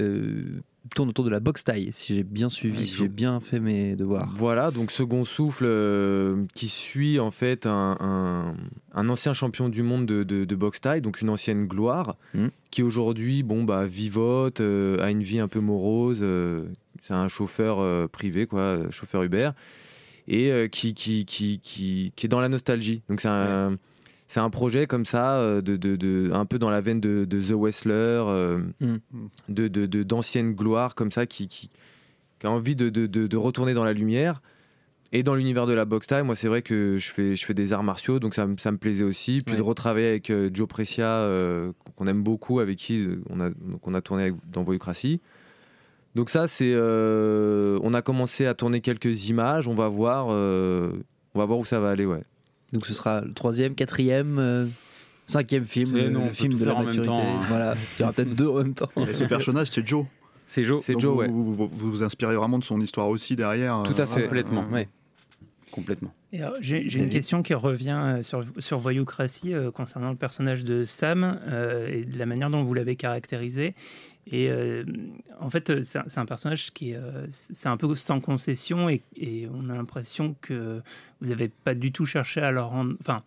[0.94, 3.96] tourne autour de la boxe taille, si j'ai bien suivi, si j'ai bien fait mes
[3.96, 4.30] devoirs.
[4.34, 8.56] Voilà, donc Second Souffle euh, qui suit en fait un, un-
[8.94, 12.50] un ancien champion du monde de, de, de boxe taille, donc une ancienne gloire, Mhm.
[12.70, 16.64] qui aujourd'hui bon, bah, vivote, euh, a une vie un peu morose, euh,
[17.02, 19.50] c'est un chauffeur euh, privé, quoi, chauffeur Uber,
[20.26, 23.02] et qui, qui, qui, qui, qui est dans la nostalgie.
[23.08, 23.78] Donc c'est un,
[24.28, 27.24] c'est un projet comme ça, euh, de, de, de- un peu dans la veine de,
[27.24, 27.92] The Wrestler,
[28.28, 29.00] euh, Mhm.
[29.48, 31.70] de, d'anciennes gloires comme ça, qui, qui,
[32.38, 34.40] qui a envie de, de, de, de retourner dans la lumière.
[35.10, 37.54] Et dans l'univers de la boxe taille, moi c'est vrai que je fais, je fais
[37.54, 39.38] des arts martiaux, donc ça, me- ça me plaisait aussi.
[39.44, 39.58] Puis Ouais.
[39.58, 43.48] de retravailler avec euh, Joe Precia, euh, qu'on aime beaucoup, avec qui on a,
[43.82, 45.20] on a tourné avec- dans Voyoucratie.
[46.14, 51.44] Donc ça, c'est, on a commencé à tourner quelques images, on va voir, on va
[51.46, 52.22] voir où ça va aller, ouais.
[52.72, 54.66] Donc ce sera le troisième, quatrième, euh,
[55.26, 57.06] cinquième film, le, non, film de la même maturité.
[57.08, 57.42] temps, hein.
[57.48, 58.90] Voilà, il y aura peut-être deux en même temps.
[58.96, 60.04] Et ce personnage, c'est Joe.
[60.46, 60.82] C'est Joe.
[60.84, 61.28] C'est Joe, vous, ouais.
[61.28, 63.82] vous, vous- vous vous inspirez vraiment de son histoire aussi derrière.
[63.84, 64.22] Tout à euh, fait.
[64.24, 64.64] Complètement.
[64.70, 64.88] Ouais.
[65.70, 66.12] complètement.
[66.60, 71.40] J'ai une question qui revient euh, sur, sur Voyoucratie euh, concernant le personnage de Sam
[71.48, 73.74] euh, et de la manière dont vous l'avez caractérisé.
[74.30, 74.84] Et euh,
[75.40, 79.70] en fait, c'est un, personnage qui est, c'est un peu sans concession et, et on
[79.70, 80.82] a l'impression que
[81.22, 82.94] vous n'avez pas du tout cherché à le rendre.
[83.00, 83.22] Enfin,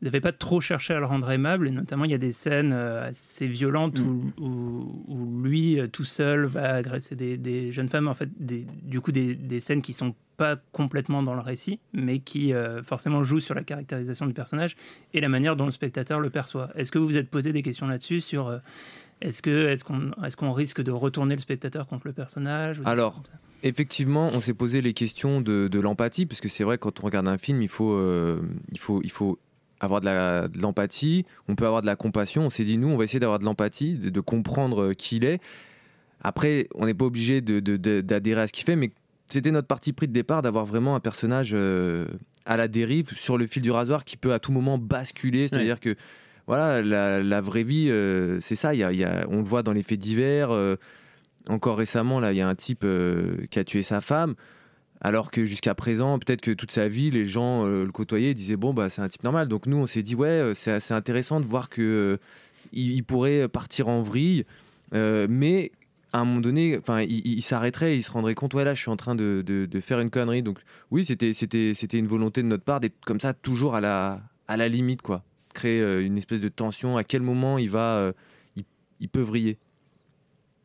[0.00, 1.68] vous n'avez pas trop cherché à le rendre aimable.
[1.68, 6.44] Et notamment, il y a des scènes assez violentes où, où- où lui, tout seul,
[6.44, 8.08] va agresser des, des jeunes femmes.
[8.08, 11.78] En fait, des- du coup, des, des scènes qui sont pas complètement dans le récit,
[11.92, 14.76] mais qui euh, forcément jouent sur la caractérisation du personnage
[15.12, 16.70] et la manière dont le spectateur le perçoit.
[16.74, 18.58] Est-ce que vous vous êtes posé des questions là-dessus sur euh,
[19.20, 23.22] est-ce que est-ce qu'on est-ce qu'on risque de retourner le spectateur contre le personnage Alors,
[23.66, 27.04] Effectivement, on s'est posé les questions de, de l'empathie, parce que c'est vrai, quand on
[27.06, 28.42] regarde un film, il faut, euh,
[28.72, 29.38] il faut, il faut
[29.80, 32.44] avoir de l'empathie, on peut avoir de la compassion.
[32.44, 35.24] On s'est dit, nous, on va essayer d'avoir de l'empathie, de, de comprendre qui il
[35.24, 35.40] est.
[36.20, 38.90] Après, on n'est pas obligé de- de- de- d'adhérer à ce qu'il fait, mais
[39.34, 42.06] c'était notre parti pris de départ d'avoir vraiment un personnage euh,
[42.46, 45.48] à la dérive, sur le fil du rasoir, qui peut à tout moment basculer.
[45.48, 45.94] C'est-à-dire que
[46.46, 48.74] voilà, la, la vraie vie, euh, c'est ça.
[48.74, 50.50] y a- y a- on le voit dans les faits divers.
[50.50, 50.76] euh,
[51.48, 52.86] encore récemment, là, il y a un type
[53.50, 54.34] qui a tué sa femme.
[55.02, 58.56] Alors que jusqu'à présent, peut-être que toute sa vie, les gens le côtoyaient et disaient
[58.56, 59.48] bon, bah, c'est un type normal.
[59.48, 62.18] Donc nous, on s'est dit ouais, c'est assez intéressant de voir que
[62.72, 64.46] il, il pourrait partir en vrille,
[64.92, 65.72] mais
[66.14, 68.80] à un moment donné, enfin, il, il s'arrêterait, il se rendrait compte ouais là, je
[68.80, 70.42] suis en train de, de- de faire une connerie.
[70.42, 70.58] Donc
[70.92, 74.22] oui, c'était c'était c'était une volonté de notre part d'être comme ça, toujours à la
[74.46, 75.24] à la limite quoi,
[75.54, 76.96] créer euh, une espèce de tension.
[76.96, 78.12] À quel moment il va, euh,
[78.56, 78.64] il,
[79.00, 79.58] il peut vriller?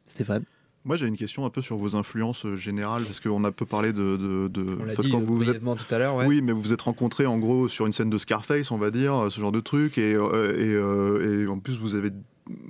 [0.05, 0.43] Stéphane?
[0.85, 3.65] Moi, j'ai une question un peu sur vos influences euh, générales, parce qu'on a peu
[3.65, 4.17] parlé de.
[4.17, 6.15] de, de- On l'a dit quand vous vous êtes brièvement tout à l'heure.
[6.15, 6.25] ouais.
[6.25, 8.89] Oui, mais vous vous êtes rencontrés en gros sur une scène de Scarface, on va
[8.89, 12.11] dire, ce genre de truc, et, euh, et, euh, et en plus vous avez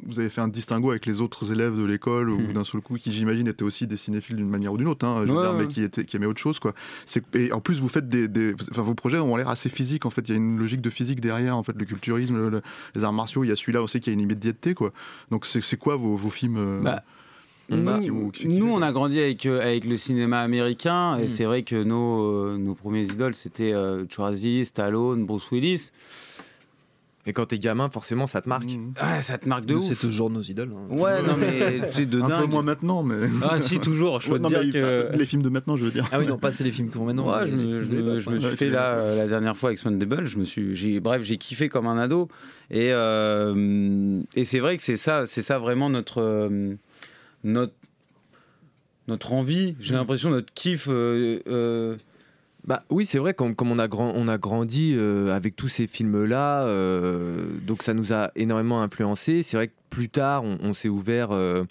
[0.05, 2.97] vous avez fait un distinguo avec les autres élèves de l'école, ou d'un seul coup,
[2.97, 5.43] qui j'imagine étaient aussi des cinéphiles d'une manière ou d'une autre, hein, je veux Ouais,
[5.45, 6.73] dire, mais qui, étaient, qui aimaient autre chose, quoi.
[7.33, 10.09] Et en plus, vous faites des, des- enfin, vos projets ont l'air assez physiques, en
[10.09, 10.21] fait.
[10.27, 12.61] Il y a une logique de physique derrière, en fait, le culturisme, le- le-
[12.95, 13.43] les arts martiaux.
[13.43, 14.91] Il y a celui-là aussi qui a une immédiateté, quoi.
[15.31, 17.03] Donc, c'est quoi vos, vos films euh, Bah,
[17.71, 21.27] Nous, vous- nous, on a grandi avec, euh, avec le cinéma américain et Mm.
[21.27, 25.91] c'est vrai que nos, euh, nos premiers idoles c'était euh, Schwarzy, Stallone, Bruce Willis.
[27.25, 28.63] Et quand t'es gamin, forcément, ça te marque.
[28.65, 28.93] Mmh.
[28.97, 29.87] Ah, ça te marque de Nous, ouf.
[29.87, 30.73] C'est toujours nos idoles.
[30.73, 30.95] hein.
[30.95, 32.41] Ouais, non mais c'est de Un dingue.
[32.45, 33.17] peu moins maintenant, mais.
[33.43, 34.19] Ah si, toujours.
[34.21, 35.09] Je peux Ouais, te non, dire que.
[35.17, 36.07] Les films de maintenant, je veux dire.
[36.13, 37.29] Ah oui, non, pas c'est les films qu'on maintenant.
[37.29, 40.25] Ouais, je me, je me- je suis fait là euh, la dernière fois avec Spendable.
[40.25, 42.29] Je me suis, j'ai, bref, j'ai kiffé comme un ado.
[42.71, 46.73] Et, euh, et c'est vrai que c'est ça, c'est ça vraiment notre, euh,
[47.43, 47.73] notre,
[49.09, 49.75] notre envie.
[49.81, 50.87] J'ai l'impression notre kiff.
[52.69, 55.69] Bah oui, c'est vrai, comme, comme on, a grand, on a grandi euh, avec tous
[55.69, 59.41] ces films-là, euh, donc ça nous a énormément influencé.
[59.41, 61.63] C'est vrai que plus tard, on, s'est ouvert euh,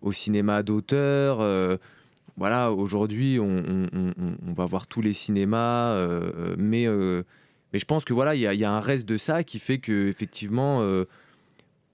[0.00, 1.38] au cinéma d'auteur.
[2.36, 5.96] voilà, aujourd'hui, on, on- va voir tous les cinémas,
[6.56, 9.58] mais, mais je pense que voilà, il y, y a un reste de ça qui
[9.58, 10.88] fait que effectivement,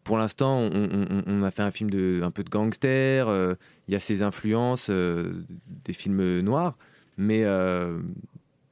[0.03, 3.27] pour l'instant, on, a fait un film de un peu de gangster.
[3.89, 6.77] Il y a ces influences des films noirs.
[7.17, 7.45] Mais,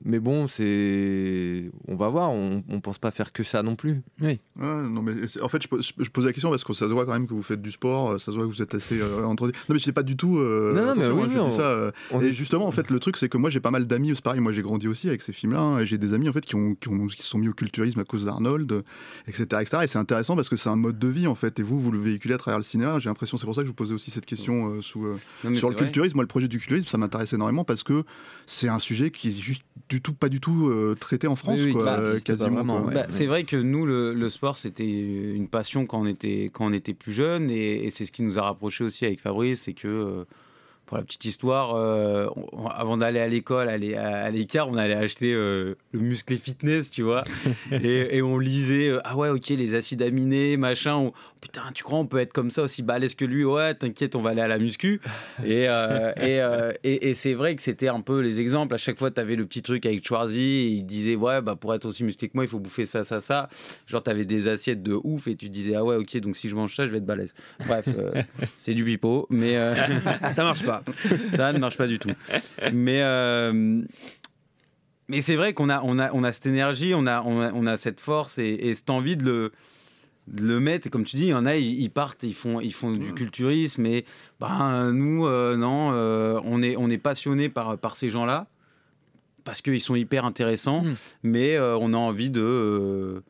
[0.04, 1.70] mais bon, c'est.
[1.88, 4.02] On va voir, on, on pense pas faire que ça non plus.
[4.20, 6.92] Ouais, non, mais en fait, je, pose- je pose la question parce que ça se
[6.92, 8.74] voit quand même que vous faites du sport, euh, ça se voit que vous êtes
[8.74, 9.46] assez euh, entre.
[9.46, 10.38] Non, mais je sais pas du tout.
[10.38, 11.70] euh, Non, non, mais oui, hein, je oui, dis on- ça.
[11.70, 14.12] euh, On et justement, en fait, le truc, c'est que moi, j'ai pas mal d'amis,
[14.14, 16.32] c'est pareil, moi, j'ai grandi aussi avec ces films-là, hein, et j'ai des amis, en
[16.32, 18.82] fait, qui, ont, qui, ont- qui se sont mis au culturisme à cause d'Arnold,
[19.28, 19.78] etc., etc.
[19.82, 21.92] Et c'est intéressant parce que c'est un mode de vie, en fait, et vous, vous
[21.92, 22.98] le véhiculez à travers le cinéma.
[22.98, 25.16] J'ai l'impression, c'est pour ça que je vous posais aussi cette question euh, sous, euh,
[25.44, 25.84] non, sur le vrai.
[25.84, 26.16] culturisme.
[26.16, 28.04] Moi, le projet du culturisme, ça m'intéresse énormément parce que
[28.46, 29.62] c'est un sujet qui est juste
[29.92, 32.84] du tout, pas du tout euh, traité en France, Oui, oui, quoi, bah, euh, quasiment.
[32.86, 32.94] ouais.
[32.94, 36.66] Bah, c'est vrai que nous, le, le sport, c'était une passion quand on était, quand
[36.66, 39.62] on était plus jeune, et, et c'est ce qui nous a rapprochés aussi avec Fabrice,
[39.62, 40.24] c'est que, euh,
[40.86, 44.76] pour la petite histoire, euh, on- avant d'aller à l'école, aller à, à l'écart, on
[44.76, 47.24] allait acheter le musclé fitness, tu vois,
[47.70, 51.98] et, et on lisait, ah ouais, ok, les acides aminés, machin, on- putain, tu crois
[51.98, 54.48] on peut être comme ça aussi balèze que lui, ouais, t'inquiète, on va aller à
[54.48, 55.00] la muscu,
[55.44, 58.72] et, euh, et, euh, et- et c'est vrai que c'était un peu les exemples.
[58.74, 61.56] À chaque fois, tu avais le petit truc avec Schwarzy, et il disait, ouais, bah,
[61.56, 63.48] pour être aussi musclé que moi, il faut bouffer ça, ça, ça.
[63.86, 66.48] Genre, tu avais des assiettes de ouf et tu disais, ah ouais, ok, donc si
[66.48, 67.34] je mange ça, je vais être balèze.
[67.66, 68.12] Bref, euh,
[68.56, 69.56] c'est du pipeau, mais
[70.32, 70.82] Ça marche pas.
[71.36, 72.10] ça ne marche pas du tout.
[72.72, 73.02] Mais.
[75.08, 77.52] mais c'est vrai qu'on a, on a, on a cette énergie, on a, on a,
[77.52, 79.52] on a cette force et, et cette envie de le,
[80.30, 80.86] le mettre.
[80.86, 82.92] Et comme tu dis, il y en a, ils, ils partent, ils font, ils font
[82.92, 83.86] du culturisme.
[83.86, 84.04] Et
[84.40, 88.46] ben, nous, euh, non, euh, on est, on est passionnés par, par ces gens-là
[89.44, 90.82] parce qu'ils sont hyper intéressants.
[90.82, 90.94] Mm.
[91.24, 93.22] Mais euh, on a envie de.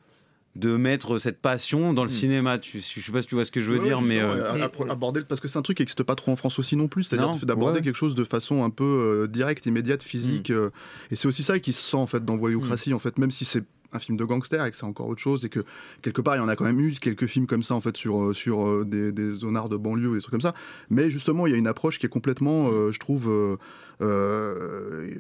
[0.55, 2.59] de mettre cette passion dans le cinéma.
[2.59, 4.19] Tu, je sais pas si tu vois ce que je veux Ouais, dire, ouais, mais
[4.21, 6.89] euh, aborder parce que c'est un truc qui n'existe pas trop en France aussi non
[6.89, 7.83] plus, c'est-à-dire d'aborder ouais.
[7.83, 8.85] quelque chose de façon un peu
[9.25, 10.55] euh, directe, immédiate, physique, Mm.
[10.55, 10.71] euh,
[11.11, 13.47] et c'est aussi ça qui se sent en fait dans Voyoucratie en fait, même si
[13.47, 15.61] c'est un film de gangster et que c'est encore autre chose et que
[16.03, 17.97] quelque part il y en a quand même eu quelques films comme ça en fait
[17.97, 20.55] sur euh, sur euh, des, des zonards de banlieue ou des trucs comme ça,
[20.91, 23.29] mais justement il y a une approche qui est complètement, euh, je trouve.
[23.31, 23.57] euh,
[24.01, 25.11] euh,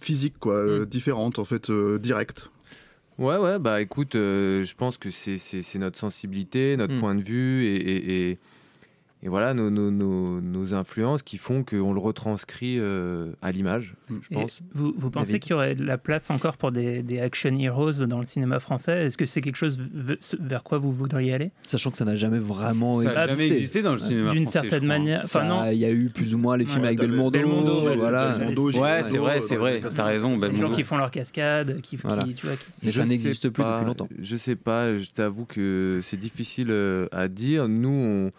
[0.00, 0.86] physique quoi Mm.
[0.86, 2.50] différente en fait euh, directe
[3.16, 5.38] Ouais, ouais, bah écoute, euh, je pense que c'est-
[5.78, 6.98] notre sensibilité, notre Mm.
[7.00, 8.38] point de vue et, et- et-
[9.24, 13.94] et voilà nos, nos- nos- nos influences qui font qu'on le retranscrit euh, à l'image,
[14.10, 14.60] je Et pense.
[14.74, 18.04] Vous, vous pensez qu'il y aurait de la place encore pour des, des action heroes
[18.06, 19.06] dans le cinéma français?
[19.06, 19.80] Est-ce que c'est quelque chose
[20.40, 21.50] vers quoi vous voudriez aller?
[21.68, 24.60] Sachant que ça n'a jamais vraiment ça n'a jamais existé dans le cinéma D'une français,
[24.64, 25.22] je certaine manière.
[25.24, 25.70] Enfin.
[25.72, 27.30] Il y a eu plus ou moins les films Ouais, avec Belmondo.
[27.30, 28.36] Belmondo, ouais, voilà.
[28.38, 29.82] Belmondo, Ouais, c'est vrai, Belmondo, c'est vrai.
[29.94, 30.74] T'as raison, Les gens Belmondo.
[30.76, 32.22] qui font leur cascade, qui, Voilà.
[32.24, 34.08] qui- tu vois, qui- Mais Je ça n'existe plus depuis longtemps.
[34.18, 37.68] Je sais pas, je t'avoue que c'est difficile euh, à dire.
[37.68, 38.30] Nous, on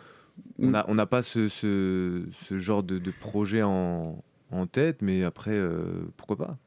[0.59, 0.71] on Mm.
[0.71, 5.23] n'a on n'a pas ce, ce, ce genre de, de projet en, en tête, mais
[5.23, 6.57] après, euh, pourquoi pas?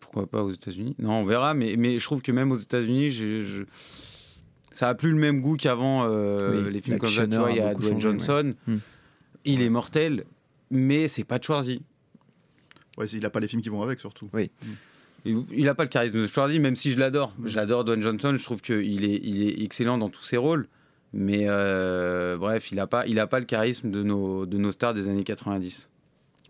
[0.00, 0.94] Pourquoi pas aux États-Unis?
[0.98, 3.64] Non, on verra, mais, mais je trouve que même aux États-Unis, je-
[4.70, 6.04] ça a plus le même goût qu'avant.
[6.06, 8.54] euh, Oui, les films comme ça, tu l'actionneur vois, il y a Dwayne changé, Johnson.
[8.68, 8.74] ouais.
[8.74, 8.78] Hmm.
[9.44, 10.24] Il est mortel,
[10.70, 11.82] mais c'est pas de Schwarzy.
[12.98, 14.28] ouais il a pas les films qui vont avec surtout
[15.24, 17.32] Il il a pas le charisme de Schwarzy, même si je l'adore.
[17.38, 17.46] Hmm.
[17.46, 20.68] J'adore Dwayne Johnson, je trouve qu'il est, il est excellent dans tous ses rôles.
[21.16, 25.24] Mais euh, bref, il a pas, le charisme de nos, de nos stars des années
[25.24, 25.88] 90.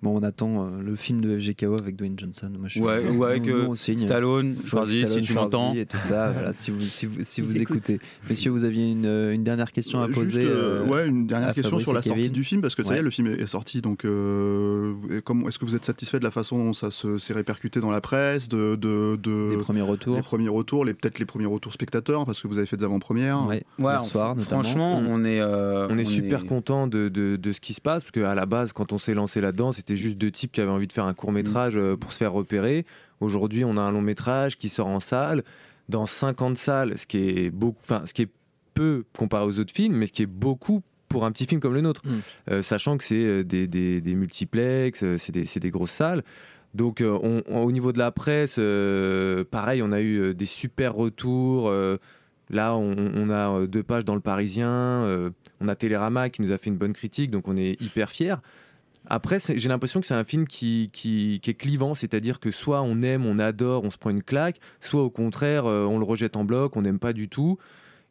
[0.03, 2.51] Bon, on attend euh, le film de FGKO avec Dwayne Johnson.
[2.59, 3.99] Moi, je Ouais, ou avec euh, on signe.
[3.99, 5.75] Stallone, Schwarzy, si tu m'entends.
[5.75, 7.99] Et tout ça, voilà, si vous, si vous, si vous écoutez.
[8.29, 10.27] Messieurs, vous aviez une, une dernière question à poser.
[10.27, 12.83] Juste, euh, euh, ouais, une dernière question Fabrice sur la sortie du film, parce que
[12.83, 13.81] ça y est, le film est est sorti.
[13.81, 14.95] Donc, euh,
[15.47, 18.01] est-ce que vous êtes satisfait de la façon dont ça se- s'est répercuté dans la
[18.01, 20.17] presse, de, de, de- des premiers retours.
[20.17, 22.85] les premiers retours, les peut-être les premiers retours spectateurs, parce que vous avez fait des
[22.85, 23.47] avant-premières.
[23.47, 24.63] Ouais, Ouais, hier on- soir, notamment.
[24.63, 25.07] franchement, Mm.
[25.09, 28.13] on est, euh, on est super content de, de- de ce qui se passe, parce
[28.13, 30.89] qu'à la base, quand on s'est lancé là-dedans, c'était juste deux types qui avaient envie
[30.89, 31.97] de faire un court métrage Mm.
[31.99, 32.85] pour se faire repérer.
[33.21, 35.45] Aujourd'hui, on a un long métrage qui sort en salle,
[35.89, 38.29] dans 50 salles, ce qui est beaucoup, enfin, ce qui est
[38.75, 41.75] peu comparé aux autres films, mais ce qui est beaucoup pour un petit film comme
[41.75, 42.11] le nôtre, Mm.
[42.51, 46.25] Euh, sachant que c'est euh, des, des, des multiplex, euh, c'est des, des grosses salles.
[46.75, 50.35] Donc, euh, on- on- au niveau de la presse, euh, pareil, on a eu euh,
[50.35, 51.69] des super retours.
[51.69, 51.97] euh,
[52.51, 54.69] là, on, on a euh, deux pages dans le Parisien.
[54.69, 58.11] euh, on a Télérama qui nous a fait une bonne critique, donc on est hyper
[58.11, 58.35] fiers.
[59.09, 62.83] Après, j'ai l'impression que c'est un film qui, qui, qui est clivant, c'est-à-dire que soit
[62.83, 66.05] on aime, on adore, on se prend une claque, soit au contraire, euh, on le
[66.05, 67.59] rejette en bloc, on n'aime pas du tout.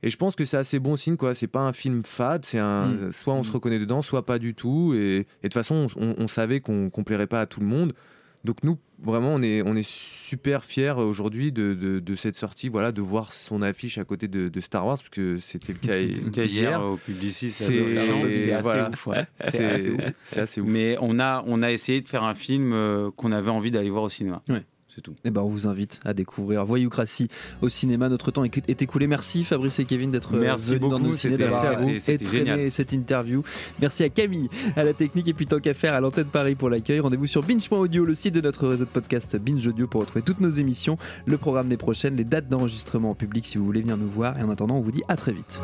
[0.04, 1.34] Et je pense que c'est assez bon signe, quoi.
[1.34, 2.88] C'est pas un film fade, c'est un.
[2.88, 3.12] Mm.
[3.12, 3.54] Soit on se Mm.
[3.54, 4.94] reconnaît dedans, soit pas du tout.
[4.96, 7.66] Et, et de toute façon, on, on savait qu'on qu'on plairait pas à tout le
[7.66, 7.94] monde.
[8.46, 12.70] Donc nous, vraiment, on est, on est super fiers aujourd'hui de, de, de cette sortie,
[12.70, 15.80] voilà, de voir son affiche à côté de, de Star Wars, parce que c'était le
[15.80, 16.82] cas, C'était le cas hier hier.
[16.82, 17.48] au Publicis.
[17.48, 18.90] à C'est- Sophia-Jean, c'est assez voilà.
[18.92, 19.08] ouf.
[19.08, 19.26] ouais.
[19.50, 20.02] C'est assez ouf.
[20.24, 20.68] c'est assez ouf.
[20.70, 23.90] Mais on a, on a essayé de faire un film euh, qu'on avait envie d'aller
[23.90, 24.42] voir au cinéma.
[24.48, 24.64] Ouais.
[24.96, 25.16] C'est tout.
[25.26, 27.28] Eh ben, on vous invite à découvrir Voyoucratie
[27.62, 28.08] au cinéma.
[28.08, 29.08] Notre temps est écoulé.
[29.08, 32.72] Merci Fabrice et Kevin d'être euh, venus dans nos ciné, d'avoir génial.
[32.72, 33.44] cette interview.
[33.82, 36.70] Merci à Camille, à la technique et puis tant qu'à faire à l'antenne Paris pour
[36.70, 37.02] l'accueil.
[37.02, 40.40] Rendez-vous sur binge.audio, le site de notre réseau de podcast Binge Audio pour retrouver toutes
[40.40, 43.98] nos émissions, le programme des prochaines, les dates d'enregistrement en public si vous voulez venir
[43.98, 44.40] nous voir.
[44.40, 45.60] Et en attendant, on vous dit à très vite.